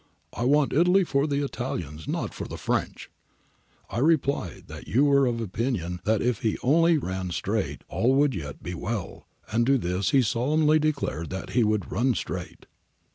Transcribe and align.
I 0.33 0.45
want 0.45 0.73
Italy 0.73 1.03
for 1.03 1.27
the 1.27 1.45
Italians, 1.45 2.07
not 2.07 2.33
for 2.33 2.47
the 2.47 2.57
French:' 2.57 3.11
I 3.87 3.99
replied, 3.99 4.63
that 4.65 4.87
you 4.87 5.05
were 5.05 5.27
of 5.27 5.39
opinion 5.39 6.01
that 6.05 6.23
if 6.23 6.39
he 6.39 6.57
only 6.63 6.97
ran 6.97 7.29
straight 7.29 7.83
all 7.87 8.15
would 8.15 8.33
yet 8.33 8.63
be 8.63 8.73
well, 8.73 9.27
and 9.51 9.63
to 9.67 9.77
this 9.77 10.09
he 10.09 10.23
solemnly 10.23 10.79
declared 10.79 11.29
that 11.29 11.51
he 11.51 11.63
would 11.63 11.91
run 11.91 12.15
straight! 12.15 12.65